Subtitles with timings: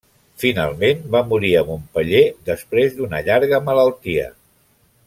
[0.43, 4.29] Finalment, va morir a Montpeller després d'una llarga malaltia.